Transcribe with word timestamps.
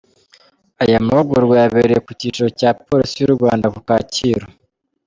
Aya 0.83 1.05
mahugurwa 1.07 1.53
yabereye 1.61 1.99
ku 2.05 2.11
cyicaro 2.19 2.49
cya 2.59 2.69
Polisi 2.85 3.15
y’u 3.19 3.35
Rwanda 3.35 3.67
ku 3.73 3.79
Kacyiru. 3.87 4.47